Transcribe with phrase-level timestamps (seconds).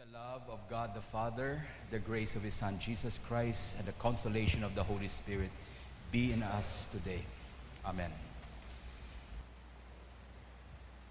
[0.00, 3.92] the love of God the Father, the grace of His Son Jesus Christ, and the
[4.00, 5.50] consolation of the Holy Spirit
[6.10, 7.20] be in us today.
[7.84, 8.08] Amen.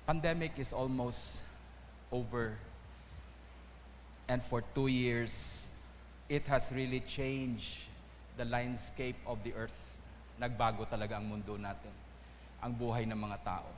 [0.07, 1.43] Pandemic is almost
[2.11, 2.57] over,
[4.27, 5.85] and for two years,
[6.27, 7.85] it has really changed
[8.37, 10.07] the landscape of the earth.
[10.41, 11.93] Nagbago talaga ang mundo natin,
[12.57, 13.69] ang buhay ng mga tao.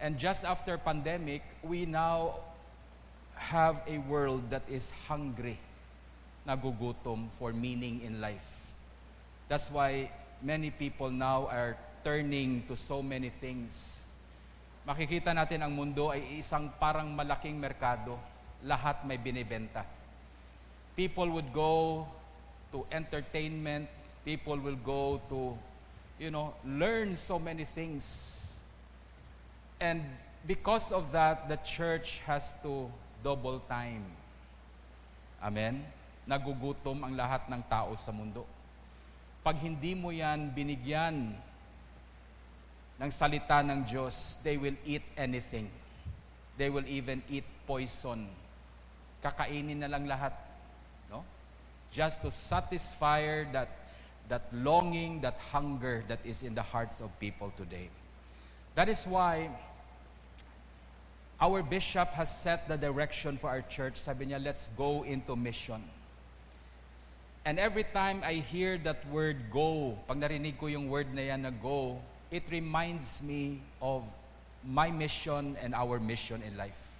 [0.00, 2.48] And just after pandemic, we now
[3.38, 5.56] have a world that is hungry,
[6.46, 8.74] nagugutom for meaning in life.
[9.48, 10.10] That's why
[10.42, 14.04] many people now are turning to so many things.
[14.86, 18.16] Makikita natin ang mundo ay isang parang malaking merkado.
[18.64, 19.84] Lahat may binibenta.
[20.98, 22.04] People would go
[22.72, 23.86] to entertainment.
[24.24, 25.54] People will go to,
[26.18, 28.64] you know, learn so many things.
[29.80, 30.02] And
[30.46, 32.90] because of that, the church has to
[33.22, 34.04] double time.
[35.42, 35.82] Amen?
[36.28, 38.44] Nagugutom ang lahat ng tao sa mundo.
[39.40, 41.32] Pag hindi mo yan binigyan
[42.98, 45.70] ng salita ng Diyos, they will eat anything.
[46.58, 48.26] They will even eat poison.
[49.22, 50.34] Kakainin na lang lahat.
[51.06, 51.22] No?
[51.94, 53.70] Just to satisfy that,
[54.26, 57.86] that longing, that hunger that is in the hearts of people today.
[58.74, 59.48] That is why
[61.40, 63.96] our bishop has set the direction for our church.
[63.96, 65.82] Sabi niya, let's go into mission.
[67.44, 71.42] And every time I hear that word go, pag narinig ko yung word na yan
[71.42, 71.96] na go,
[72.30, 74.04] it reminds me of
[74.66, 76.98] my mission and our mission in life.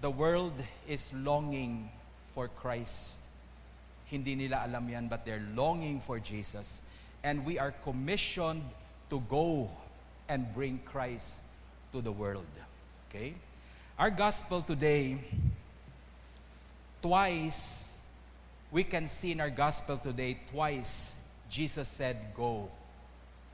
[0.00, 0.54] The world
[0.86, 1.90] is longing
[2.36, 3.34] for Christ.
[4.06, 6.86] Hindi nila alam yan, but they're longing for Jesus.
[7.24, 8.62] And we are commissioned
[9.10, 9.70] to go
[10.28, 11.44] and bring Christ
[11.90, 12.46] to the world.
[13.08, 13.32] Okay?
[13.98, 15.16] Our gospel today,
[17.00, 18.12] twice,
[18.70, 22.68] we can see in our gospel today, twice, Jesus said, go.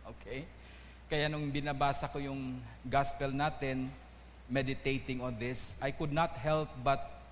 [0.09, 0.45] Okay?
[1.09, 2.59] Kaya nung binabasa ko yung
[2.91, 3.89] gospel natin,
[4.51, 7.23] meditating on this, I could not help but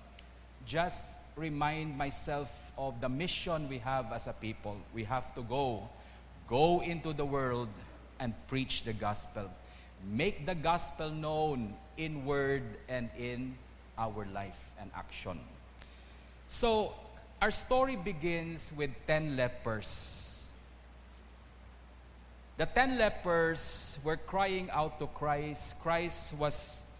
[0.65, 4.77] just remind myself of the mission we have as a people.
[4.95, 5.89] We have to go,
[6.47, 7.67] go into the world
[8.19, 9.51] and preach the gospel.
[10.07, 13.55] Make the gospel known in word and in
[13.97, 15.39] our life and action.
[16.47, 16.91] So,
[17.41, 20.51] our story begins with 10 lepers.
[22.57, 25.81] The 10 lepers were crying out to Christ.
[25.81, 26.91] Christ was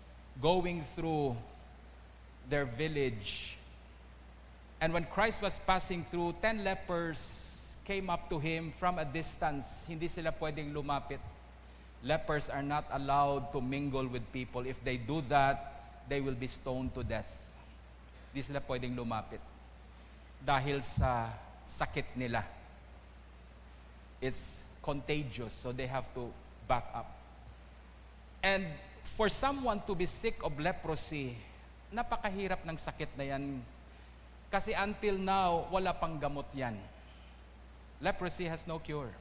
[0.42, 1.38] going through
[2.50, 3.58] their village.
[4.82, 9.86] And when Christ was passing through, 10 lepers came up to him from a distance.
[9.88, 11.20] Hindi sila pwedeng lumapit
[12.04, 14.68] lepers are not allowed to mingle with people.
[14.68, 17.56] If they do that, they will be stoned to death.
[18.32, 19.40] Hindi sila pwedeng lumapit.
[20.44, 21.32] Dahil sa
[21.64, 22.44] sakit nila.
[24.20, 26.28] It's contagious, so they have to
[26.68, 27.08] back up.
[28.44, 28.68] And
[29.04, 31.36] for someone to be sick of leprosy,
[31.96, 33.64] napakahirap ng sakit na yan.
[34.52, 36.76] Kasi until now, wala pang gamot yan.
[38.04, 39.12] Leprosy has no cure.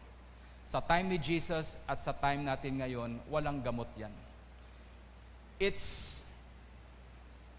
[0.72, 4.08] Sa time ni Jesus at sa time natin ngayon, walang gamot yan.
[5.60, 5.84] It's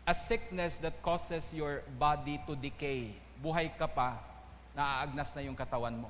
[0.02, 3.14] a sickness that causes your body to decay.
[3.38, 4.18] Buhay ka pa,
[4.74, 6.10] naaagnas na yung katawan mo.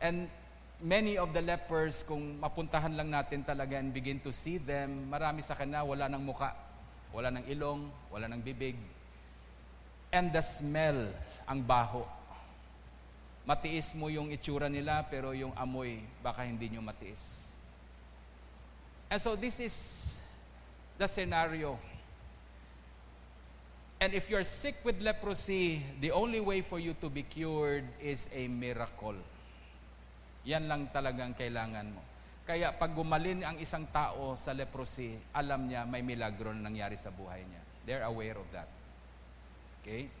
[0.00, 0.32] And
[0.80, 5.44] many of the lepers, kung mapuntahan lang natin talaga and begin to see them, marami
[5.44, 6.56] sa kanila wala ng muka,
[7.12, 8.80] wala ng ilong, wala ng bibig.
[10.08, 11.04] And the smell,
[11.44, 12.16] ang baho
[13.48, 17.56] matiis mo yung itsura nila, pero yung amoy, baka hindi nyo matiis.
[19.08, 19.74] And so this is
[21.00, 21.80] the scenario.
[24.04, 28.28] And if you're sick with leprosy, the only way for you to be cured is
[28.36, 29.16] a miracle.
[30.44, 32.04] Yan lang talagang kailangan mo.
[32.44, 37.08] Kaya pag gumalin ang isang tao sa leprosy, alam niya may milagro na nangyari sa
[37.08, 37.62] buhay niya.
[37.88, 38.68] They're aware of that.
[39.80, 40.12] Okay?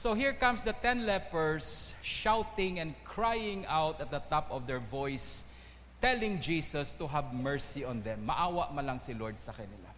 [0.00, 4.78] So here comes the ten lepers shouting and crying out at the top of their
[4.78, 5.60] voice,
[6.00, 8.24] telling Jesus to have mercy on them.
[8.24, 9.92] Maawa man lang si Lord sa kanila.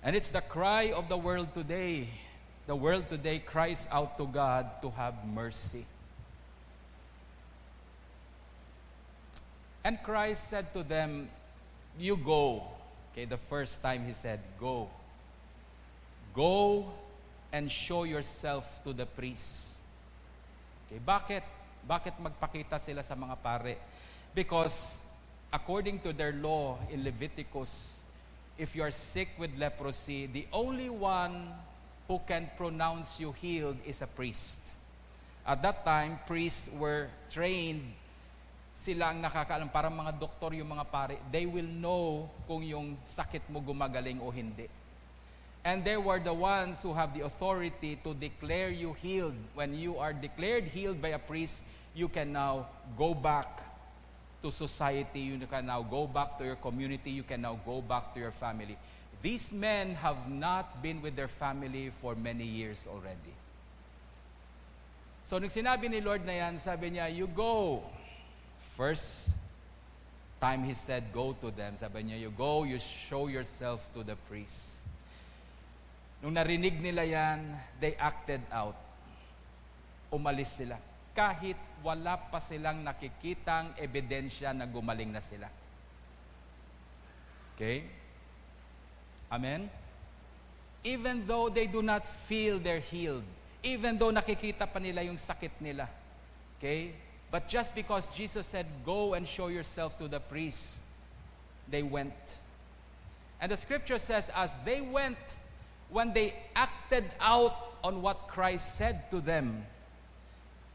[0.00, 2.08] And it's the cry of the world today.
[2.64, 5.84] The world today cries out to God to have mercy.
[9.84, 11.28] And Christ said to them,
[12.00, 12.64] You go.
[13.12, 14.88] Okay, the first time he said, Go.
[16.32, 16.96] Go
[17.56, 19.88] and show yourself to the priest.
[20.84, 21.40] Okay, bakit?
[21.88, 23.80] Bakit magpakita sila sa mga pare?
[24.36, 25.08] Because
[25.48, 28.04] according to their law in Leviticus,
[28.60, 31.32] if you are sick with leprosy, the only one
[32.04, 34.76] who can pronounce you healed is a priest.
[35.48, 37.80] At that time, priests were trained
[38.76, 43.48] sila ang nakakaalam, parang mga doktor yung mga pare, they will know kung yung sakit
[43.48, 44.68] mo gumagaling o hindi.
[45.66, 49.34] And they were the ones who have the authority to declare you healed.
[49.58, 53.66] When you are declared healed by a priest, you can now go back
[54.42, 58.14] to society, you can now go back to your community, you can now go back
[58.14, 58.78] to your family.
[59.22, 63.34] These men have not been with their family for many years already.
[65.26, 67.82] So nung sinabi ni Lord na yan, sabi niya, you go.
[68.62, 69.34] First
[70.38, 71.74] time he said, go to them.
[71.74, 74.85] Sabi niya, you go, you show yourself to the priest.
[76.24, 77.44] Nung narinig nila yan,
[77.80, 78.76] they acted out.
[80.08, 80.80] Umalis sila.
[81.12, 85.48] Kahit wala pa silang nakikitang ebidensya na gumaling na sila.
[87.56, 87.84] Okay?
[89.32, 89.68] Amen?
[90.84, 93.24] Even though they do not feel they're healed,
[93.64, 95.88] even though nakikita pa nila yung sakit nila.
[96.58, 96.92] Okay?
[97.30, 100.86] But just because Jesus said, Go and show yourself to the priest,
[101.68, 102.14] they went.
[103.40, 105.18] And the scripture says, as they went,
[105.90, 109.62] when they acted out on what Christ said to them,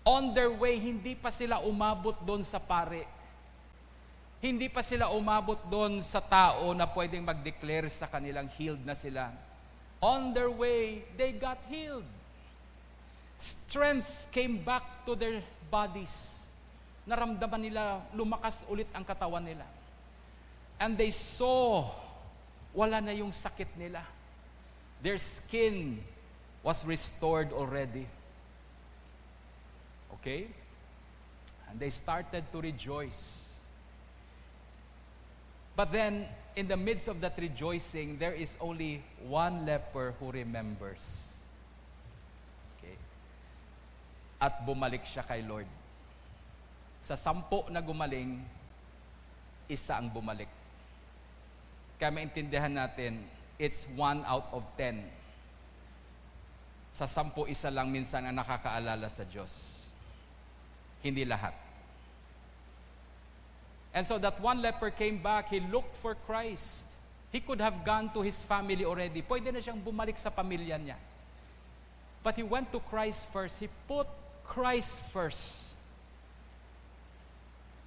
[0.01, 3.05] on their way, hindi pa sila umabot doon sa pare.
[4.41, 9.29] Hindi pa sila umabot doon sa tao na pwedeng mag-declare sa kanilang healed na sila.
[10.01, 12.07] On their way, they got healed.
[13.37, 15.37] Strength came back to their
[15.69, 16.49] bodies.
[17.05, 19.65] Naramdaman nila, lumakas ulit ang katawan nila.
[20.81, 21.85] And they saw,
[22.73, 24.01] wala na yung sakit nila.
[25.01, 25.99] Their skin
[26.63, 28.07] was restored already.
[30.13, 30.47] Okay?
[31.69, 33.65] And they started to rejoice.
[35.75, 36.25] But then,
[36.55, 41.41] in the midst of that rejoicing, there is only one leper who remembers
[44.41, 45.69] at bumalik siya kay Lord.
[46.97, 48.41] Sa sampo na gumaling,
[49.69, 50.49] isa ang bumalik.
[52.01, 53.21] Kaya maintindihan natin,
[53.61, 55.05] it's one out of ten.
[56.89, 59.93] Sa sampo, isa lang minsan ang nakakaalala sa Diyos.
[61.05, 61.53] Hindi lahat.
[63.93, 66.97] And so that one leper came back, he looked for Christ.
[67.31, 69.21] He could have gone to his family already.
[69.21, 70.97] Pwede na siyang bumalik sa pamilya niya.
[72.23, 73.61] But he went to Christ first.
[73.61, 74.07] He put
[74.43, 75.77] Christ first.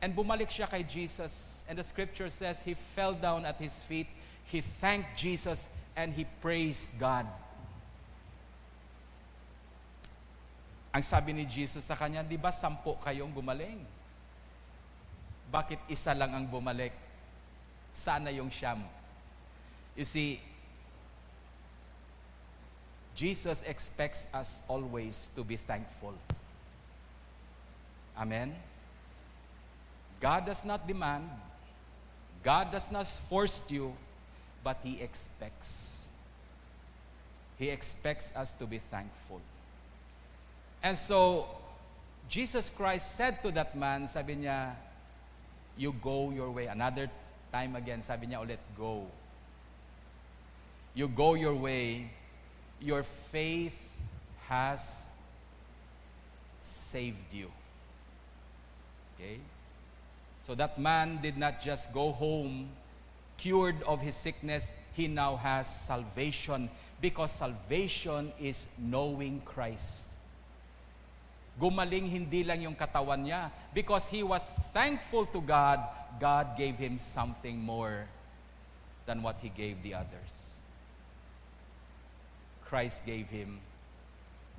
[0.00, 1.64] And bumalik siya kay Jesus.
[1.68, 4.08] And the scripture says he fell down at his feet.
[4.48, 7.26] He thanked Jesus and he praised God.
[10.94, 13.82] Ang sabi ni Jesus sa kanya, di ba sampo kayong gumaling?
[15.50, 16.94] Bakit isa lang ang bumalik?
[17.90, 18.78] Sana yung siyam.
[19.98, 20.38] You see,
[23.14, 26.14] Jesus expects us always to be thankful.
[28.18, 28.54] Amen?
[30.18, 31.26] God does not demand,
[32.42, 33.94] God does not force you,
[34.64, 36.16] but He expects.
[37.58, 39.40] He expects us to be thankful.
[40.82, 41.46] And so,
[42.28, 44.72] Jesus Christ said to that man, sabi niya,
[45.76, 46.66] you go your way.
[46.66, 47.10] Another
[47.52, 49.06] time again, sabi niya ulit, go.
[50.94, 52.10] You go your way.
[52.80, 54.02] Your faith
[54.48, 55.14] has
[56.60, 57.50] saved you.
[59.14, 59.38] Okay?
[60.42, 62.68] So that man did not just go home
[63.44, 66.64] cured of his sickness, he now has salvation
[66.98, 70.16] because salvation is knowing Christ.
[71.60, 73.52] Gumaling hindi lang yung katawan niya.
[73.76, 74.40] Because he was
[74.72, 75.76] thankful to God,
[76.16, 78.08] God gave him something more
[79.04, 80.64] than what he gave the others.
[82.64, 83.60] Christ gave him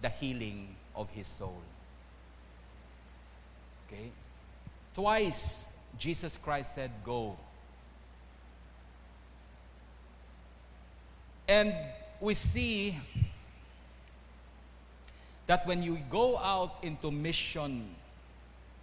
[0.06, 1.65] the healing of his soul.
[3.89, 4.13] Okay?
[4.94, 7.36] Twice, Jesus Christ said, Go.
[11.48, 11.74] And
[12.20, 12.98] we see
[15.48, 17.86] that when you go out into mission,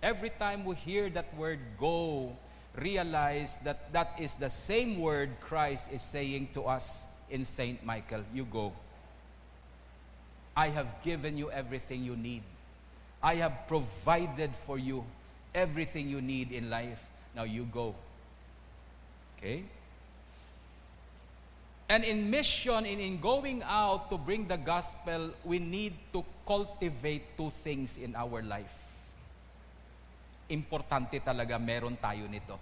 [0.02, 2.36] every time we hear that word go,
[2.76, 7.84] realize that that is the same word Christ is saying to us in St.
[7.84, 8.72] Michael you go.
[10.56, 12.42] I have given you everything you need.
[13.22, 15.04] I have provided for you
[15.54, 17.08] everything you need in life.
[17.34, 17.94] Now you go.
[19.38, 19.64] Okay?
[21.92, 27.36] And in mission, in, in going out to bring the gospel, we need to cultivate
[27.36, 29.12] two things in our life.
[30.48, 32.56] Importante talaga meron tayo nito.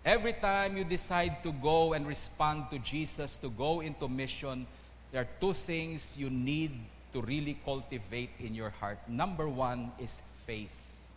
[0.00, 4.64] Every time you decide to go and respond to Jesus, to go into mission,
[5.12, 6.72] there are two things you need
[7.12, 8.96] to really cultivate in your heart.
[9.12, 11.12] Number one is faith.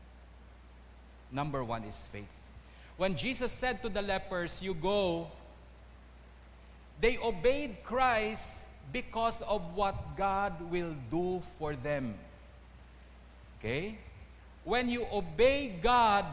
[1.32, 2.44] Number one is faith.
[2.98, 5.32] When Jesus said to the lepers, You go,
[7.00, 12.16] they obeyed Christ because of what God will do for them.
[13.60, 13.98] Okay?
[14.64, 16.26] When you obey God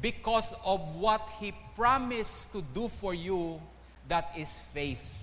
[0.00, 3.60] because of what He promised to do for you,
[4.08, 5.16] that is faith.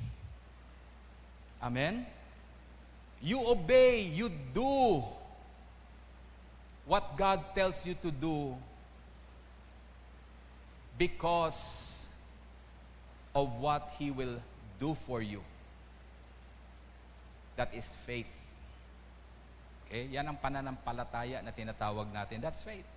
[1.61, 2.05] Amen?
[3.21, 5.03] You obey, you do
[6.85, 8.55] what God tells you to do
[10.97, 11.96] because
[13.37, 14.41] of what He will
[14.81, 15.45] do for you.
[17.53, 18.57] That is faith.
[19.85, 20.09] Okay?
[20.09, 22.41] Yan ang pananampalataya na tinatawag natin.
[22.41, 22.89] That's faith.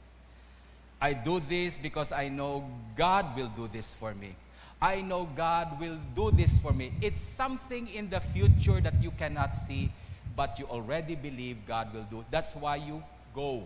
[0.97, 2.65] I do this because I know
[2.97, 4.33] God will do this for me.
[4.81, 6.93] I know God will do this for me.
[7.05, 9.93] It's something in the future that you cannot see,
[10.33, 12.25] but you already believe God will do.
[12.33, 13.05] That's why you
[13.37, 13.65] go.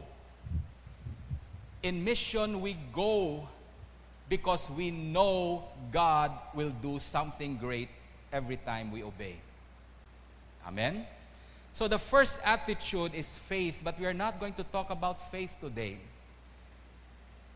[1.86, 3.46] In mission, we go
[4.34, 5.62] because we know
[5.92, 7.88] God will do something great
[8.32, 9.36] every time we obey.
[10.66, 11.06] Amen?
[11.72, 15.58] So the first attitude is faith, but we are not going to talk about faith
[15.60, 15.98] today.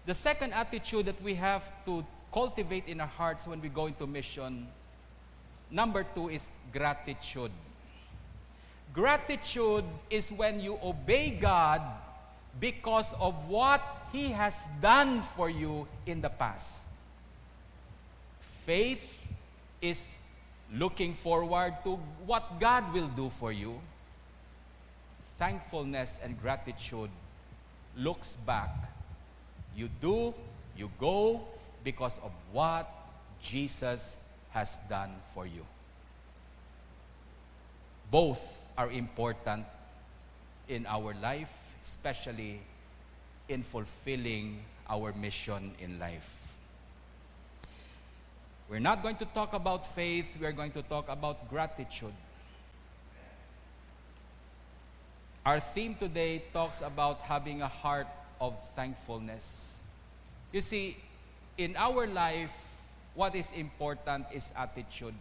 [0.07, 4.07] The second attitude that we have to cultivate in our hearts when we go into
[4.07, 4.69] mission,
[5.73, 7.51] number two is gratitude.
[8.95, 11.83] Gratitude is when you obey God
[12.61, 13.81] because of what
[14.13, 16.89] He has done for you in the past.
[18.41, 19.33] Faith
[19.81, 20.23] is
[20.75, 23.81] looking forward to what God will do for you.
[25.39, 27.11] Thankfulness and gratitude
[27.97, 28.71] looks back.
[29.77, 30.35] You do,
[30.77, 31.43] you go
[31.85, 32.89] because of what
[33.41, 35.65] Jesus has done for you.
[38.11, 39.65] Both are important
[40.69, 42.61] in our life, especially
[43.49, 44.59] in fulfilling
[44.89, 46.57] our mission in life.
[48.69, 52.13] We're not going to talk about faith, we are going to talk about gratitude.
[55.47, 58.07] Our theme today talks about having a heart
[58.39, 59.91] of thankfulness.
[60.53, 60.97] You see,
[61.57, 65.15] in our life, what is important is attitude.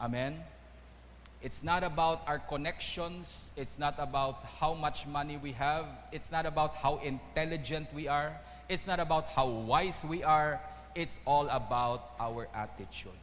[0.00, 0.42] Amen?
[1.42, 3.52] It's not about our connections.
[3.56, 5.86] It's not about how much money we have.
[6.12, 8.32] It's not about how intelligent we are.
[8.68, 10.60] It's not about how wise we are.
[10.94, 13.18] It's all about our attitude.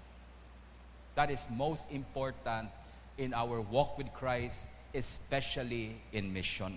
[1.15, 2.69] That is most important
[3.17, 6.73] in our walk with Christ, especially in mission.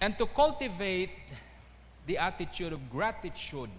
[0.00, 1.10] And to cultivate
[2.06, 3.70] the attitude of gratitude,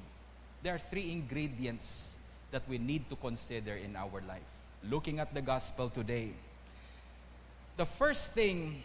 [0.64, 4.65] there are three ingredients that we need to consider in our life.
[4.90, 6.30] Looking at the gospel today,
[7.78, 8.84] the first thing,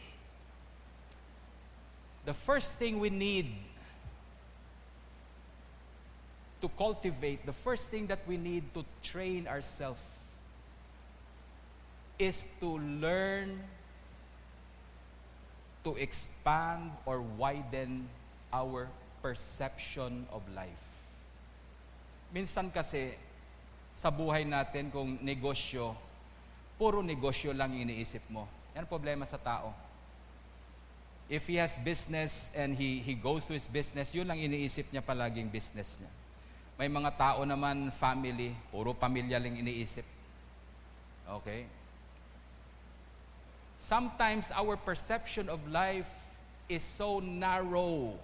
[2.25, 3.47] the first thing we need
[6.61, 10.00] to cultivate, the first thing that we need to train ourselves
[12.19, 13.61] is to learn
[15.85, 18.09] to expand or widen
[18.52, 18.88] our
[19.23, 21.09] perception of life.
[22.35, 23.16] Minsan kasi,
[24.00, 25.92] sa buhay natin kung negosyo,
[26.80, 28.49] puro negosyo lang iniisip mo.
[28.73, 29.76] Yan ang problema sa tao.
[31.28, 35.04] If he has business and he, he goes to his business, yun lang iniisip niya
[35.04, 36.09] palaging business niya.
[36.80, 40.09] May mga tao naman, family, puro pamilya lang iniisip.
[41.45, 41.69] Okay?
[43.76, 46.40] Sometimes our perception of life
[46.73, 48.16] is so narrow.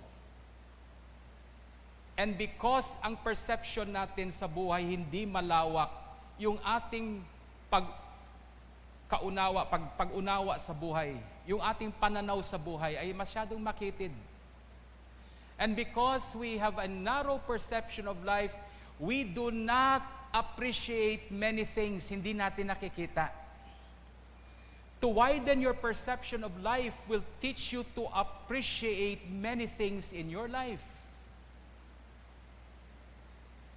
[2.16, 5.92] And because ang perception natin sa buhay hindi malawak,
[6.40, 7.20] yung ating
[7.68, 7.84] pag
[9.06, 11.12] kaunawa, pag pag-unawa sa buhay,
[11.44, 14.10] yung ating pananaw sa buhay ay masyadong makitid.
[15.60, 18.56] And because we have a narrow perception of life,
[19.00, 23.28] we do not appreciate many things hindi natin nakikita.
[25.04, 30.48] To widen your perception of life will teach you to appreciate many things in your
[30.48, 30.95] life.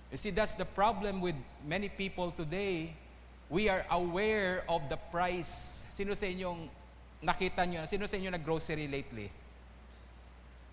[0.10, 2.94] You see, that's the problem with many people today.
[3.50, 5.50] We are aware of the price.
[5.94, 6.66] Sino sa inyong
[7.22, 7.86] nakita nyo?
[7.86, 9.30] Sino sa inyo nag-grocery lately?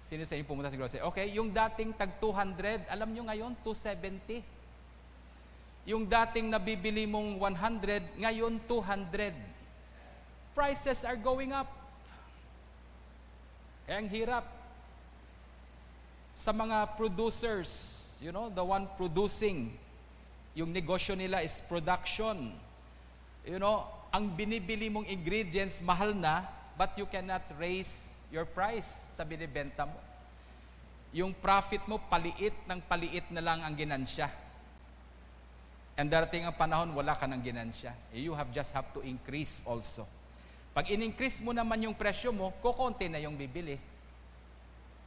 [0.01, 1.05] Sino sa inyo pumunta sa grocery?
[1.05, 4.41] Okay, yung dating tag 200, alam nyo ngayon, 270.
[5.87, 9.35] Yung dating nabibili mong 100, ngayon 200.
[10.57, 11.69] Prices are going up.
[13.85, 14.57] Kaya ang hirap.
[16.37, 19.73] sa mga producers, you know, the one producing,
[20.57, 22.53] yung negosyo nila is production.
[23.45, 26.43] You know, ang binibili mong ingredients mahal na,
[26.79, 30.01] but you cannot raise your price sa binibenta mo.
[31.13, 34.29] Yung profit mo, paliit ng paliit na lang ang ginansya.
[35.97, 37.93] And darating ang panahon, wala ka ng ginansya.
[38.13, 40.05] You have just have to increase also.
[40.77, 43.81] Pag in-increase mo naman yung presyo mo, kukonti na yung bibili.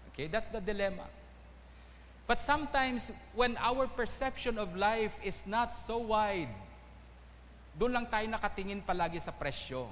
[0.10, 1.06] Okay, that's the dilemma.
[2.30, 6.54] But sometimes, when our perception of life is not so wide,
[7.74, 9.90] doon lang tayo nakatingin palagi sa presyo.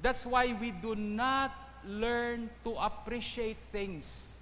[0.00, 1.52] That's why we do not
[1.84, 4.40] learn to appreciate things.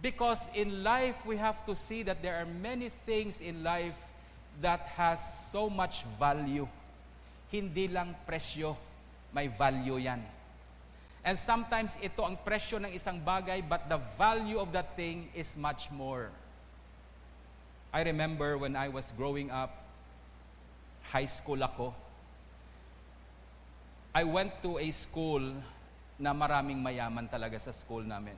[0.00, 4.08] Because in life, we have to see that there are many things in life
[4.64, 5.20] that has
[5.52, 6.64] so much value.
[7.52, 8.72] Hindi lang presyo,
[9.36, 10.37] may value yan.
[11.26, 15.58] And sometimes ito ang presyo ng isang bagay, but the value of that thing is
[15.58, 16.30] much more.
[17.92, 19.74] I remember when I was growing up,
[21.08, 21.90] high school ako,
[24.14, 25.42] I went to a school
[26.18, 28.34] na maraming mayaman talaga sa school namin.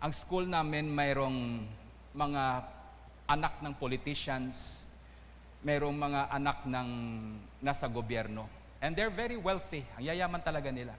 [0.00, 1.66] Ang school namin mayroong
[2.16, 2.42] mga
[3.28, 4.86] anak ng politicians,
[5.60, 6.88] mayroong mga anak ng
[7.60, 8.48] nasa gobyerno.
[8.80, 9.84] And they're very wealthy.
[10.00, 10.96] Ang yayaman talaga nila.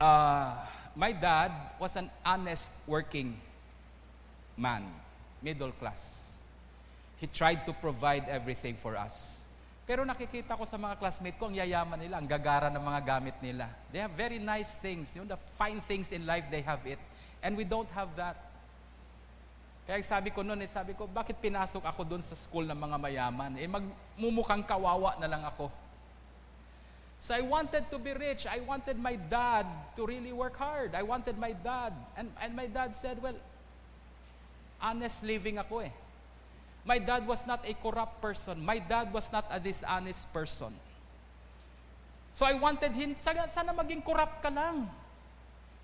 [0.00, 0.54] Uh,
[0.94, 3.36] my dad was an honest working
[4.56, 4.82] man,
[5.42, 6.42] middle class.
[7.18, 9.48] He tried to provide everything for us.
[9.84, 13.36] Pero nakikita ko sa mga classmate ko, ang yayaman nila, ang gagara ng mga gamit
[13.44, 13.68] nila.
[13.92, 15.12] They have very nice things.
[15.12, 16.96] You know, the fine things in life, they have it.
[17.44, 18.40] And we don't have that.
[19.84, 22.96] Kaya sabi ko noon, eh, sabi ko, bakit pinasok ako doon sa school ng mga
[22.96, 23.52] mayaman?
[23.60, 25.68] Eh, magmumukhang kawawa na lang ako.
[27.18, 28.46] So I wanted to be rich.
[28.46, 29.66] I wanted my dad
[29.96, 30.94] to really work hard.
[30.94, 31.92] I wanted my dad.
[32.16, 33.36] And, and my dad said, well,
[34.80, 35.92] honest living ako eh.
[36.84, 38.60] My dad was not a corrupt person.
[38.60, 40.68] My dad was not a dishonest person.
[42.34, 44.84] So I wanted him, sana maging corrupt ka lang.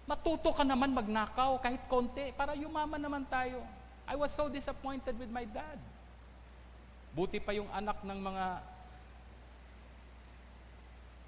[0.05, 3.63] Matuto ka naman magnakaw kahit konti para yumaman naman tayo.
[4.05, 5.79] I was so disappointed with my dad.
[7.15, 8.45] Buti pa yung anak ng mga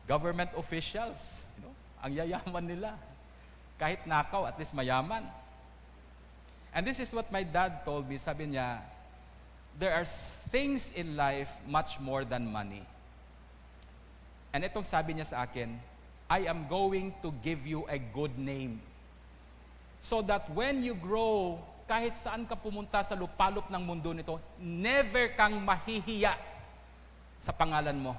[0.06, 1.54] government officials.
[1.58, 2.90] You know, ang yayaman nila.
[3.78, 5.22] Kahit nakaw, at least mayaman.
[6.72, 8.16] And this is what my dad told me.
[8.16, 8.80] Sabi niya,
[9.78, 10.04] there are
[10.48, 12.84] things in life much more than money.
[14.52, 15.72] And itong sabi niya sa akin,
[16.28, 18.80] I am going to give you a good name.
[20.00, 25.32] So that when you grow, kahit saan ka pumunta sa lupalop ng mundo nito, never
[25.36, 26.32] kang mahihiya
[27.36, 28.16] sa pangalan mo.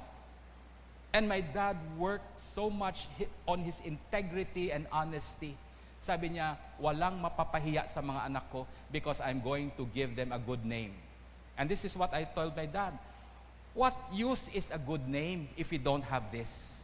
[1.13, 3.05] And my dad worked so much
[3.45, 5.53] on his integrity and honesty.
[6.01, 10.41] Sabi niya, walang mapapahiya sa mga anak ko because I'm going to give them a
[10.41, 10.91] good name.
[11.53, 12.97] And this is what I told my dad.
[13.77, 16.81] What use is a good name if you don't have this?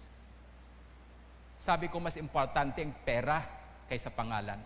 [1.58, 3.44] Sabi ko, mas importante ang pera
[3.90, 4.62] kaysa pangalan.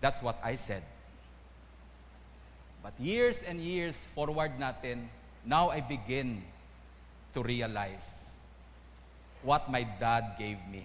[0.00, 0.86] That's what I said.
[2.80, 5.04] But years and years forward natin,
[5.44, 6.40] now I begin
[7.32, 8.38] to realize
[9.42, 10.84] what my dad gave me.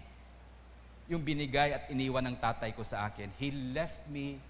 [1.05, 3.29] Yung binigay at iniwan ng tatay ko sa akin.
[3.37, 4.41] He left me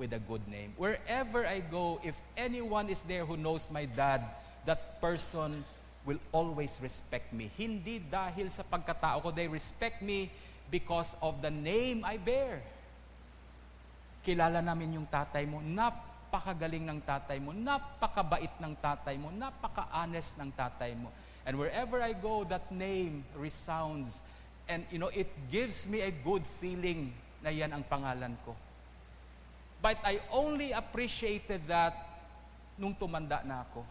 [0.00, 0.72] with a good name.
[0.80, 4.24] Wherever I go, if anyone is there who knows my dad,
[4.64, 5.62] that person
[6.08, 7.52] will always respect me.
[7.60, 10.32] Hindi dahil sa pagkatao ko, they respect me
[10.72, 12.64] because of the name I bear.
[14.24, 20.50] Kilala namin yung tatay mo, napakagaling ng tatay mo, napakabait ng tatay mo, napaka-honest ng
[20.56, 21.12] tatay mo.
[21.50, 24.22] And wherever I go, that name resounds.
[24.70, 27.10] And you know, it gives me a good feeling
[27.42, 28.54] na yan ang pangalan ko.
[29.82, 31.90] But I only appreciated that
[32.78, 33.82] nung tumanda na ako.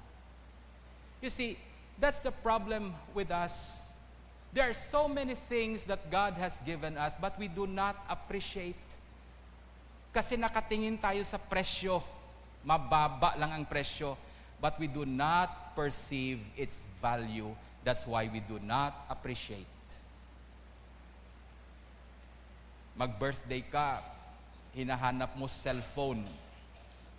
[1.20, 1.60] You see,
[2.00, 3.92] that's the problem with us.
[4.56, 8.80] There are so many things that God has given us, but we do not appreciate.
[10.16, 12.00] Kasi nakatingin tayo sa presyo.
[12.64, 14.16] Mababa lang ang presyo.
[14.60, 17.56] But we do not perceive its value.
[17.84, 19.66] That's why we do not appreciate.
[23.00, 24.04] Mag-birthday ka,
[24.76, 26.20] hinahanap mo cellphone,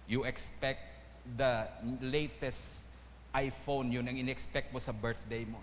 [0.05, 0.85] you expect
[1.24, 1.64] the
[2.05, 2.92] latest
[3.33, 5.57] iPhone, yun ang in-expect mo sa birthday mo.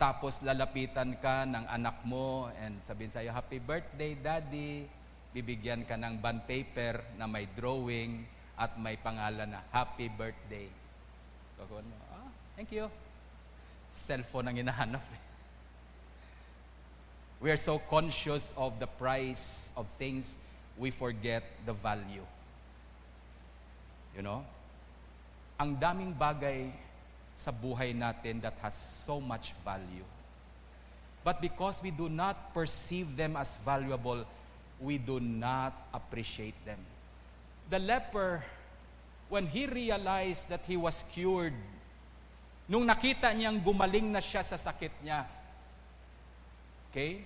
[0.00, 4.88] Tapos lalapitan ka ng anak mo and sabihin sa'yo, Happy birthday, Daddy.
[5.30, 8.24] Bibigyan ka ng bond paper na may drawing
[8.60, 10.68] at may pangalan na Happy Birthday.
[11.56, 12.92] Kakuha mo, ah, thank you.
[13.88, 15.22] Cellphone ang hinahanap eh.
[17.40, 20.44] We are so conscious of the price of things,
[20.76, 22.28] we forget the value.
[24.12, 24.44] You know?
[25.56, 26.68] Ang daming bagay
[27.32, 30.04] sa buhay natin that has so much value.
[31.24, 34.28] But because we do not perceive them as valuable,
[34.76, 36.80] we do not appreciate them.
[37.70, 38.42] The leper,
[39.30, 41.54] when he realized that he was cured,
[42.66, 45.22] nung nakita niyang gumaling na siya sa sakit niya,
[46.90, 47.22] okay,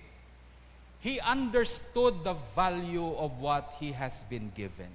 [1.01, 4.89] he understood the value of what he has been given.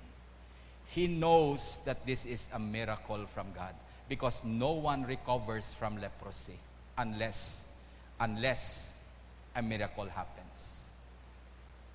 [0.91, 3.75] He knows that this is a miracle from God
[4.09, 6.59] because no one recovers from leprosy
[6.99, 7.79] unless
[8.19, 9.15] unless
[9.55, 10.91] a miracle happens.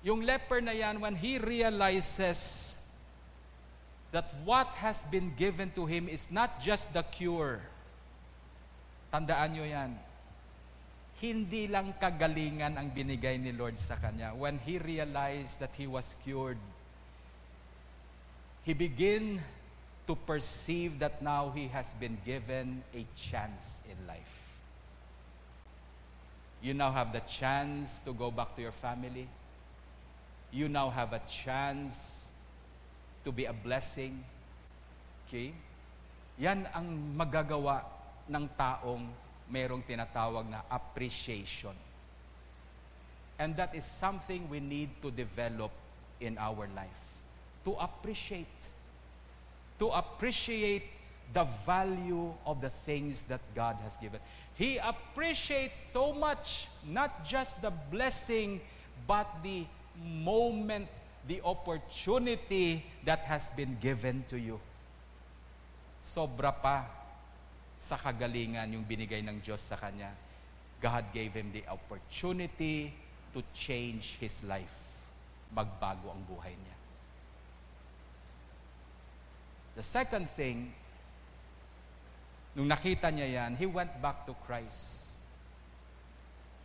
[0.02, 2.85] Yung leper na yan, when he realizes
[4.12, 7.60] that what has been given to him is not just the cure.
[9.12, 9.92] Tandaan nyo yan.
[11.16, 14.36] Hindi lang kagalingan ang binigay ni Lord sa kanya.
[14.36, 16.60] When he realized that he was cured,
[18.62, 19.40] he began
[20.06, 24.46] to perceive that now he has been given a chance in life.
[26.62, 29.28] You now have the chance to go back to your family.
[30.52, 32.25] You now have a chance
[33.26, 34.14] to be a blessing.
[35.26, 35.50] Okay?
[36.38, 36.86] Yan ang
[37.18, 37.82] magagawa
[38.30, 39.02] ng taong
[39.50, 41.74] mayroong tinatawag na appreciation.
[43.42, 45.74] And that is something we need to develop
[46.22, 47.26] in our life.
[47.66, 48.70] To appreciate.
[49.82, 50.86] To appreciate
[51.34, 54.22] the value of the things that God has given.
[54.54, 58.60] He appreciates so much, not just the blessing,
[59.06, 59.66] but the
[60.00, 60.86] moment,
[61.26, 64.62] the opportunity that has been given to you.
[65.98, 66.86] Sobra pa
[67.76, 70.14] sa kagalingan yung binigay ng Diyos sa kanya.
[70.78, 72.94] God gave him the opportunity
[73.34, 75.02] to change his life.
[75.50, 76.76] Magbago ang buhay niya.
[79.76, 80.72] The second thing,
[82.54, 85.20] nung nakita niya yan, he went back to Christ.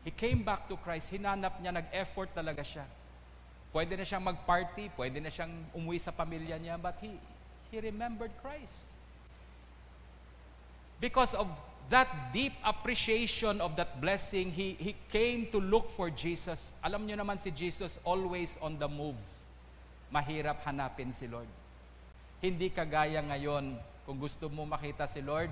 [0.06, 1.12] He came back to Christ.
[1.12, 2.86] Hinanap niya, nag-effort talaga siya.
[3.72, 7.16] Pwede na siyang mag-party, pwede na siyang umuwi sa pamilya niya, but he,
[7.72, 8.92] he remembered Christ.
[11.00, 11.48] Because of
[11.88, 16.76] that deep appreciation of that blessing, he, he came to look for Jesus.
[16.84, 19.18] Alam niyo naman si Jesus, always on the move.
[20.12, 21.48] Mahirap hanapin si Lord.
[22.44, 25.50] Hindi kagaya ngayon, kung gusto mo makita si Lord,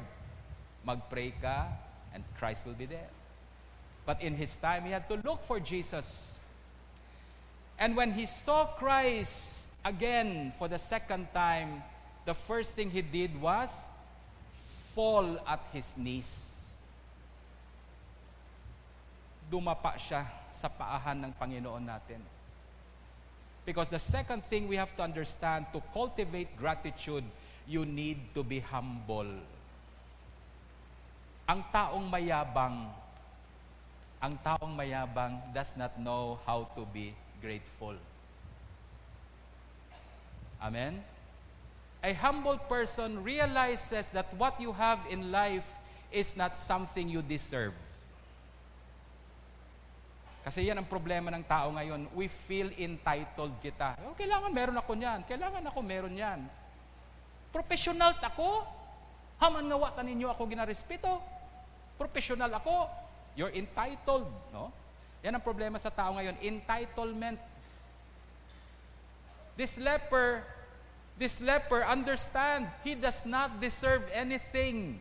[0.84, 1.71] mag-pray ka,
[2.12, 3.10] and Christ will be there.
[4.03, 6.39] But in his time, he had to look for Jesus.
[7.79, 11.81] And when he saw Christ again for the second time,
[12.25, 13.95] the first thing he did was
[14.91, 16.75] fall at his knees.
[19.47, 22.19] Dumapa siya sa paahan ng Panginoon natin.
[23.63, 27.23] Because the second thing we have to understand, to cultivate gratitude,
[27.63, 29.29] you need to be humble.
[31.47, 32.91] Ang taong mayabang,
[34.19, 37.95] ang taong mayabang does not know how to be grateful.
[40.62, 40.99] Amen?
[42.04, 45.80] A humble person realizes that what you have in life
[46.12, 47.75] is not something you deserve.
[50.39, 52.08] Kasi yan ang problema ng tao ngayon.
[52.15, 53.99] We feel entitled kita.
[54.08, 55.28] Oh, kailangan meron ako niyan.
[55.28, 56.39] Kailangan ako meron yan.
[57.52, 58.63] Professional ako.
[59.43, 61.19] Haman nga wata ninyo ako ginarespeto.
[61.99, 62.88] Professional ako.
[63.36, 64.32] You're entitled.
[64.56, 64.71] No?
[65.23, 66.36] Yan ang problema sa tao ngayon.
[66.39, 67.39] Entitlement.
[69.60, 70.39] This leper,
[71.19, 74.95] this leper, understand, he does not deserve anything.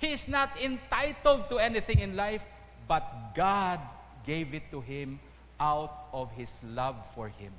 [0.00, 2.44] He is not entitled to anything in life,
[2.88, 3.04] but
[3.36, 3.80] God
[4.24, 5.20] gave it to him
[5.60, 7.52] out of his love for him.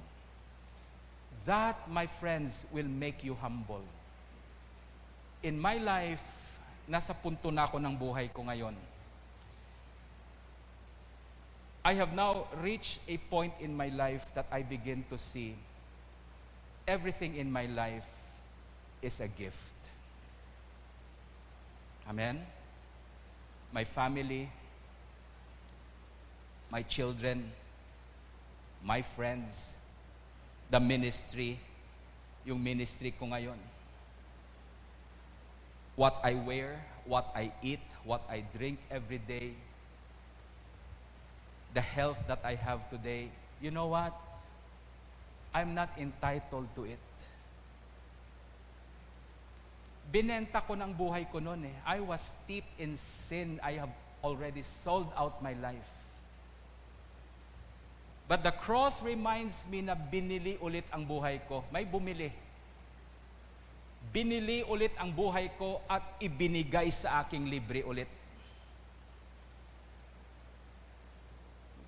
[1.45, 3.85] That, my friends, will make you humble.
[5.41, 6.57] In my life,
[6.89, 8.73] nasa punto na ako ng buhay ko ngayon.
[11.87, 15.55] I have now reached a point in my life that I begin to see
[16.85, 18.11] everything in my life
[19.01, 19.73] is a gift.
[22.09, 22.45] Amen?
[23.71, 24.49] My family,
[26.69, 27.49] my children,
[28.83, 29.81] my friends,
[30.69, 31.57] the ministry,
[32.43, 33.55] yung ministry ko ngayon.
[35.95, 39.55] What I wear, what I eat, what I drink every day,
[41.73, 43.29] the health that I have today,
[43.61, 44.13] you know what?
[45.53, 47.07] I'm not entitled to it.
[50.07, 51.75] Binenta ko ng buhay ko noon eh.
[51.83, 53.59] I was steeped in sin.
[53.59, 53.91] I have
[54.23, 56.07] already sold out my life.
[58.27, 61.63] But the cross reminds me na binili ulit ang buhay ko.
[61.71, 62.31] May bumili.
[64.11, 68.07] Binili ulit ang buhay ko at ibinigay sa aking libre ulit.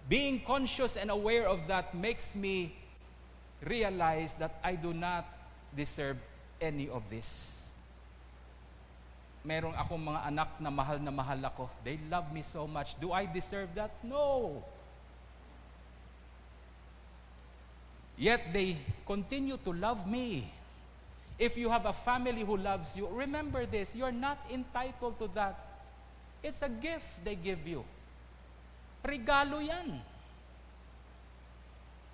[0.09, 2.73] Being conscious and aware of that makes me
[3.61, 5.21] realize that I do not
[5.77, 6.17] deserve
[6.59, 7.69] any of this.
[9.45, 11.69] Merong akong mga anak na mahal na mahal ako.
[11.85, 12.97] They love me so much.
[12.97, 13.93] Do I deserve that?
[14.01, 14.65] No.
[18.17, 20.49] Yet they continue to love me.
[21.37, 25.55] If you have a family who loves you, remember this, you're not entitled to that.
[26.43, 27.85] It's a gift they give you.
[29.03, 30.01] Regalo yan.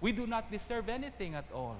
[0.01, 1.77] We do not deserve anything at all.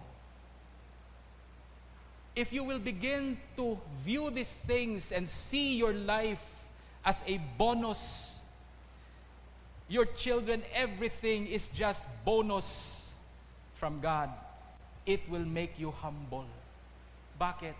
[2.35, 6.67] If you will begin to view these things and see your life
[7.05, 8.43] as a bonus,
[9.87, 13.23] your children, everything is just bonus
[13.73, 14.29] from God,
[15.05, 16.45] it will make you humble.
[17.39, 17.75] Bakit?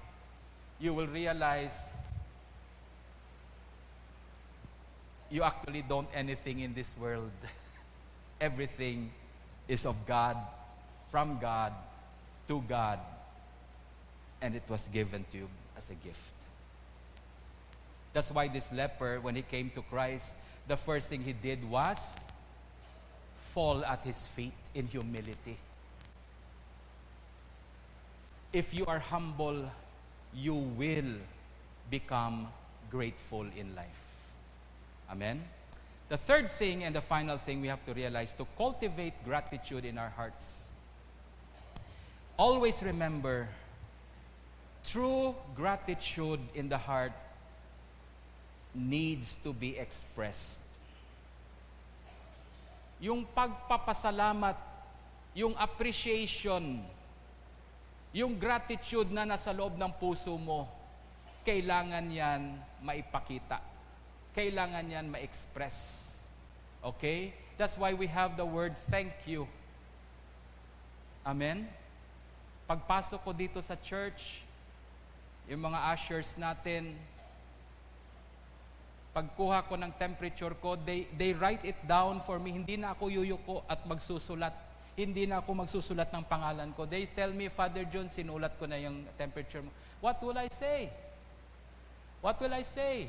[0.79, 1.97] You will realize
[5.35, 7.29] you actually don't anything in this world.
[8.39, 9.11] Everything
[9.67, 10.37] is of God,
[11.11, 11.73] from God,
[12.47, 12.99] to God,
[14.41, 16.33] and it was given to you as a gift.
[18.13, 20.37] That's why this leper, when he came to Christ,
[20.69, 22.31] the first thing he did was
[23.37, 25.57] fall at his feet in humility.
[28.53, 29.69] If you are humble,
[30.33, 31.19] you will
[31.91, 32.47] become
[32.89, 34.14] grateful in life.
[35.09, 35.41] Amen?
[36.09, 39.97] The third thing and the final thing we have to realize to cultivate gratitude in
[39.97, 40.71] our hearts.
[42.37, 43.47] Always remember
[44.85, 47.11] true gratitude in the heart
[48.75, 50.77] needs to be expressed.
[53.01, 54.55] Yung pagpapasalamat,
[55.33, 56.85] yung appreciation,
[58.13, 60.69] yung gratitude na nasa loob ng puso mo,
[61.41, 62.41] kailangan yan
[62.85, 63.74] maipakita
[64.35, 66.11] kailangan yan ma-express.
[66.83, 67.31] Okay?
[67.55, 69.47] That's why we have the word thank you.
[71.23, 71.65] Amen?
[72.67, 74.43] Pagpasok ko dito sa church,
[75.47, 76.91] yung mga ushers natin,
[79.15, 82.51] pagkuha ko ng temperature ko, they, they write it down for me.
[82.51, 84.51] Hindi na ako yuyuko at magsusulat.
[84.99, 86.83] Hindi na ako magsusulat ng pangalan ko.
[86.83, 89.71] They tell me, Father John, sinulat ko na yung temperature mo.
[90.03, 90.91] What will I say?
[92.19, 93.07] What will I say?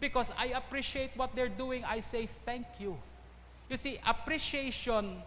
[0.00, 2.96] Because I appreciate what they're doing, I say thank you.
[3.68, 5.20] You see, appreciation,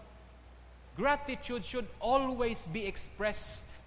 [0.95, 3.77] gratitude should always be expressed.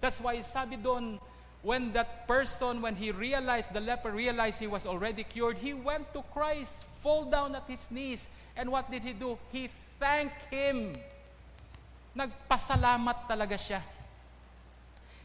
[0.00, 1.18] That's why sabi doon,
[1.62, 6.12] when that person, when he realized, the leper realized he was already cured, he went
[6.14, 9.36] to Christ, fall down at his knees, and what did he do?
[9.52, 10.96] He thanked him.
[12.16, 13.82] Nagpasalamat talaga siya.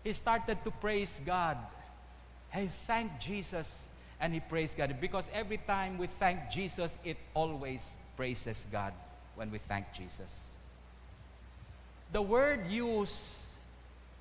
[0.03, 1.57] He started to praise God.
[2.53, 4.95] He thanked Jesus and he praised God.
[4.99, 8.93] Because every time we thank Jesus, it always praises God
[9.35, 10.59] when we thank Jesus.
[12.11, 13.57] The word used,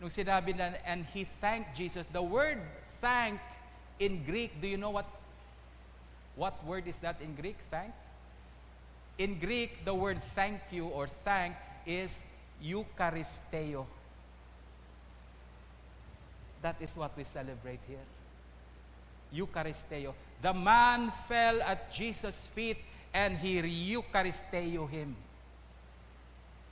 [0.00, 2.58] nung sinabi na, and he thanked Jesus, the word
[2.98, 3.38] thank
[4.00, 5.06] in Greek, do you know what,
[6.34, 7.92] what word is that in Greek, thank?
[9.18, 11.54] In Greek, the word thank you or thank
[11.86, 13.86] is Eucharisteo.
[16.62, 18.02] That is what we celebrate here.
[19.34, 20.14] Eucharisteo.
[20.40, 22.76] The man fell at Jesus' feet
[23.12, 23.60] and he
[23.94, 25.16] Eucharisteo him.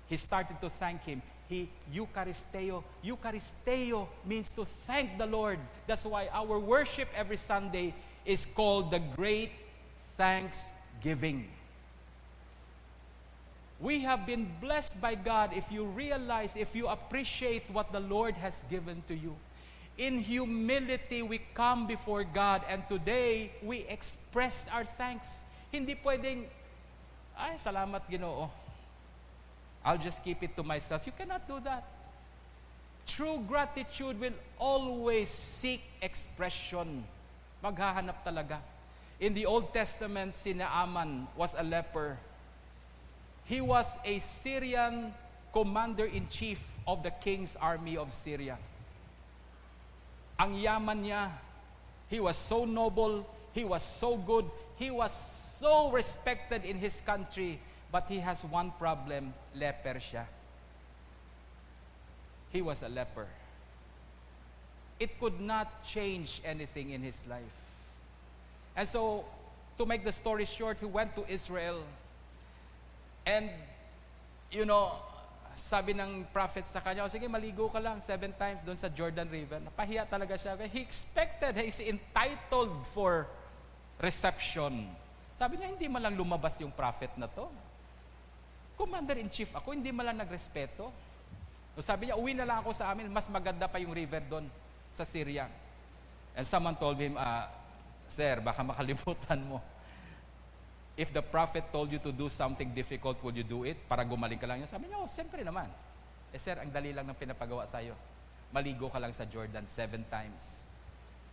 [0.09, 1.23] He started to thank him.
[1.49, 2.83] He Eucharisteo.
[3.05, 5.59] Eucharisteo means to thank the Lord.
[5.87, 7.95] That's why our worship every Sunday
[8.25, 9.51] is called the Great
[9.97, 11.49] Thanksgiving.
[13.81, 18.37] We have been blessed by God if you realize, if you appreciate what the Lord
[18.37, 19.35] has given to you.
[19.99, 25.45] In humility, we come before God and today, we express our thanks.
[25.71, 26.45] Hindi pwedeng,
[27.37, 28.49] ay, salamat ginoo.
[29.85, 31.05] I'll just keep it to myself.
[31.07, 31.85] You cannot do that.
[33.07, 37.05] True gratitude will always seek expression.
[37.63, 38.59] Maghahanap talaga.
[39.21, 42.17] In the Old Testament, si Naaman was a leper.
[43.45, 45.13] He was a Syrian
[45.53, 48.57] commander-in-chief of the king's army of Syria.
[50.39, 51.31] Ang yaman niya,
[52.09, 54.45] he was so noble, he was so good,
[54.77, 57.59] he was so respected in his country,
[57.91, 60.25] but he has one problem, leper siya.
[62.51, 63.27] He was a leper.
[65.01, 67.91] It could not change anything in his life.
[68.77, 69.25] And so,
[69.79, 71.83] to make the story short, he went to Israel.
[73.27, 73.51] And
[74.51, 74.93] you know,
[75.55, 79.29] sabi ng prophet sa kanya, oh, sige, maligo ka lang seven times doon sa Jordan
[79.29, 79.61] River.
[79.61, 80.57] Napahiya talaga siya.
[80.69, 83.29] He expected, he's entitled for
[84.01, 84.89] reception.
[85.37, 87.49] Sabi niya, hindi man lang lumabas yung prophet na to.
[88.77, 90.89] Commander-in-chief ako, hindi man lang nagrespeto.
[91.73, 94.45] So sabi niya, uwi na lang ako sa amin, mas maganda pa yung river doon
[94.93, 95.49] sa Syria.
[96.37, 97.49] And someone told him, uh,
[98.09, 99.65] Sir, baka makalimutan mo.
[100.97, 103.81] If the prophet told you to do something difficult, would you do it?
[103.89, 104.61] Para gumaling ka lang.
[104.69, 105.65] Sabi niya, oh, siyempre naman.
[106.33, 107.97] Eh sir, ang dali lang ng pinapagawa sa'yo.
[108.53, 110.69] Maligo ka lang sa Jordan seven times.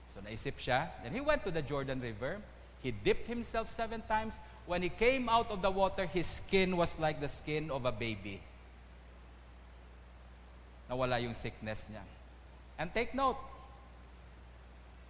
[0.08, 0.88] So naisip siya.
[1.04, 2.39] Then he went to the Jordan River.
[2.80, 4.39] He dipped himself seven times.
[4.63, 7.91] When he came out of the water, his skin was like the skin of a
[7.91, 8.39] baby.
[10.88, 12.04] Nawala yung sickness niya.
[12.80, 13.36] And take note,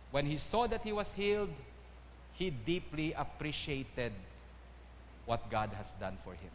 [0.09, 1.53] when he saw that he was healed,
[2.33, 4.11] he deeply appreciated
[5.29, 6.49] what God has done for him.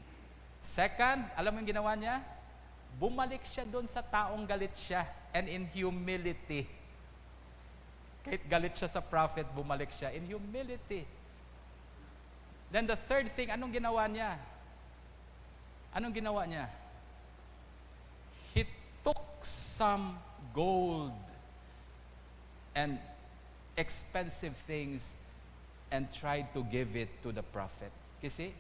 [0.59, 2.19] Second, alam mo yung ginawa niya?
[2.99, 6.67] Bumalik siya doon sa taong galit siya and in humility.
[8.27, 11.07] Kahit galit siya sa prophet, bumalik siya in humility.
[12.75, 14.35] Then the third thing, anong ginawa niya?
[15.95, 16.67] Anong ginawa niya?
[18.59, 18.67] He
[19.07, 20.19] took some
[20.51, 21.15] gold
[22.75, 22.99] and
[23.79, 25.23] expensive things
[25.95, 27.95] and tried to give it to the prophet.
[28.19, 28.51] Kasi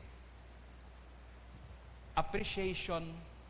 [2.16, 3.02] appreciation,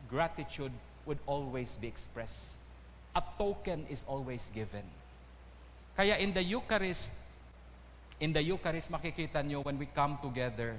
[0.09, 0.71] gratitude
[1.05, 2.61] would always be expressed.
[3.15, 4.83] A token is always given.
[5.95, 7.39] Kaya in the Eucharist,
[8.19, 10.75] in the Eucharist makikita nyo when we come together,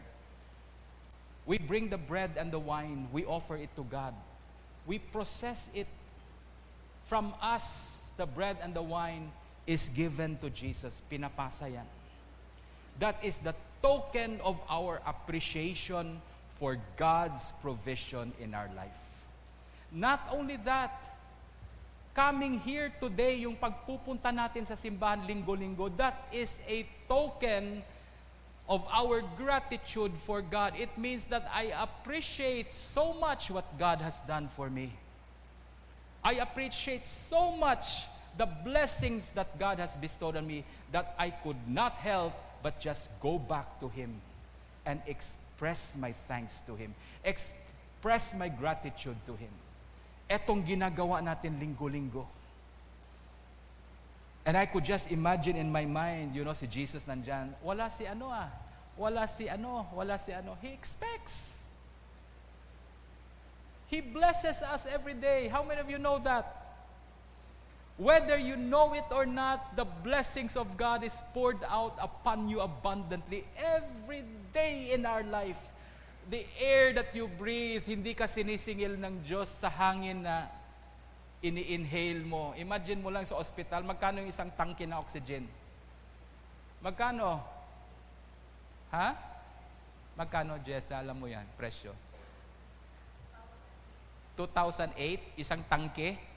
[1.47, 4.13] we bring the bread and the wine, we offer it to God.
[4.87, 5.87] We process it
[7.05, 9.31] from us, the bread and the wine
[9.67, 11.03] is given to Jesus.
[11.11, 11.87] Pinapasa yan.
[12.99, 16.21] That is the token of our appreciation
[16.57, 19.29] for God's provision in our life.
[19.93, 20.93] Not only that,
[22.17, 27.85] coming here today, yung pagpupunta natin sa simbahan linggo-linggo, that is a token
[28.69, 30.73] of our gratitude for God.
[30.81, 34.91] It means that I appreciate so much what God has done for me.
[36.25, 38.09] I appreciate so much
[38.41, 43.13] the blessings that God has bestowed on me that I could not help but just
[43.21, 44.11] go back to Him
[44.85, 45.01] and
[45.57, 46.93] express my thanks to Him.
[47.25, 49.49] Express my gratitude to Him.
[50.29, 52.27] Etong ginagawa natin linggo-linggo.
[54.45, 58.05] And I could just imagine in my mind, you know, si Jesus nandyan, wala si
[58.05, 58.53] ano ah,
[59.01, 60.61] wala si ano, wala si ano.
[60.61, 61.73] He expects.
[63.89, 65.49] He blesses us every day.
[65.49, 66.45] How many of you know that?
[67.97, 72.61] Whether you know it or not, the blessings of God is poured out upon you
[72.61, 74.21] abundantly every
[74.53, 75.73] day in our life.
[76.29, 80.45] The air that you breathe, hindi ka sinisingil ng Diyos sa hangin na
[81.41, 82.53] ini-inhale mo.
[82.61, 85.49] Imagine mo lang sa ospital, magkano yung isang tangke na oxygen?
[86.85, 87.41] Magkano?
[88.93, 89.09] Ha?
[90.21, 91.01] Magkano, Jessa?
[91.01, 91.97] Alam mo yan, presyo.
[94.37, 96.36] 2008, isang tangke.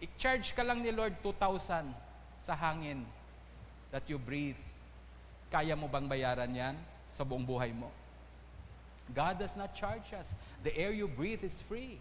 [0.00, 1.92] I-charge ka lang ni Lord 2,000
[2.40, 3.04] sa hangin
[3.92, 4.60] that you breathe.
[5.52, 6.74] Kaya mo bang bayaran yan
[7.10, 7.92] sa buong buhay mo?
[9.12, 10.38] God does not charge us.
[10.62, 11.98] The air you breathe is free.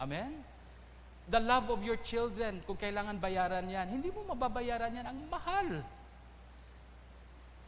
[0.00, 0.32] Amen?
[1.28, 5.06] The love of your children, kung kailangan bayaran yan, hindi mo mababayaran yan.
[5.06, 5.68] Ang mahal.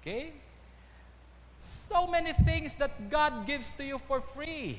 [0.00, 0.32] Okay?
[1.58, 4.78] So many things that God gives to you for free.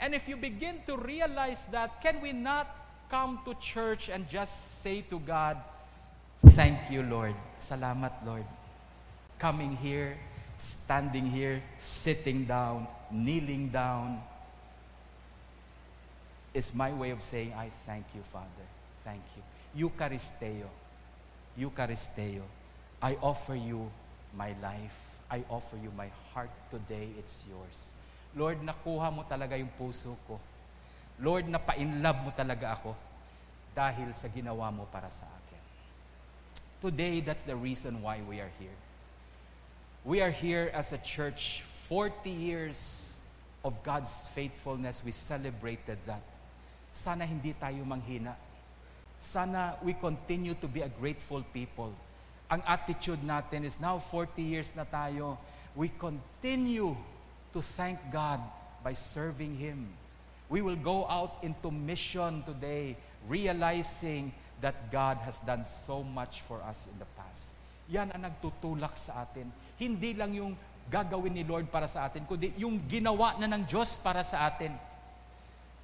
[0.00, 2.68] And if you begin to realize that, can we not
[3.10, 5.56] come to church and just say to God,
[6.54, 7.34] Thank you, Lord.
[7.58, 8.46] Salamat, Lord.
[9.42, 10.14] Coming here,
[10.56, 14.22] standing here, sitting down, kneeling down,
[16.54, 18.66] is my way of saying, I thank you, Father.
[19.02, 19.42] Thank you.
[19.74, 20.70] Eucharisteo.
[21.58, 22.42] Eucharisteo.
[23.02, 23.90] I offer you
[24.34, 25.18] my life.
[25.30, 27.08] I offer you my heart today.
[27.18, 27.94] It's yours.
[28.34, 30.38] Lord, nakuha mo talaga yung puso ko.
[31.18, 32.94] Lord, napa-inlove mo talaga ako
[33.74, 35.62] dahil sa ginawa mo para sa akin.
[36.78, 38.78] Today, that's the reason why we are here.
[40.06, 42.78] We are here as a church, 40 years
[43.64, 45.02] of God's faithfulness.
[45.02, 46.22] We celebrated that.
[46.94, 48.38] Sana hindi tayo manghina.
[49.18, 51.90] Sana we continue to be a grateful people.
[52.48, 55.36] Ang attitude natin is now 40 years na tayo.
[55.74, 56.94] We continue
[57.52, 58.40] to thank God
[58.80, 59.90] by serving Him.
[60.48, 62.96] We will go out into mission today,
[63.28, 64.32] realizing
[64.64, 67.60] that God has done so much for us in the past.
[67.92, 69.48] Yan ang nagtutulak sa atin.
[69.76, 70.56] Hindi lang yung
[70.88, 74.72] gagawin ni Lord para sa atin, kundi yung ginawa na ng Diyos para sa atin.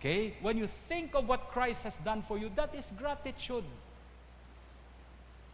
[0.00, 0.36] Okay?
[0.40, 3.64] When you think of what Christ has done for you, that is gratitude.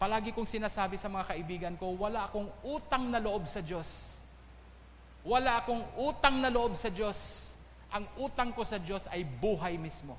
[0.00, 4.22] Palagi kong sinasabi sa mga kaibigan ko, wala akong utang na loob sa Diyos.
[5.20, 7.59] Wala akong utang na loob sa Diyos.
[7.90, 10.14] Ang utang ko sa Diyos ay buhay mismo.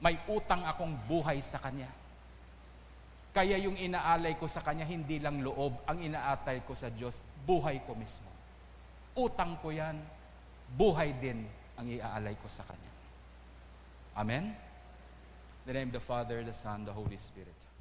[0.00, 1.88] May utang akong buhay sa Kanya.
[3.34, 5.84] Kaya yung inaalay ko sa Kanya, hindi lang loob.
[5.90, 8.30] Ang inaatay ko sa Diyos, buhay ko mismo.
[9.18, 9.98] Utang ko yan,
[10.78, 11.42] buhay din
[11.74, 12.92] ang iaalay ko sa Kanya.
[14.14, 14.54] Amen?
[15.64, 17.73] In the name of the Father, the Son, the Holy Spirit.